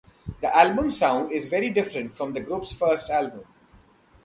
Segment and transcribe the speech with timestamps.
[0.41, 3.45] The album's sound is very different from the group's first album.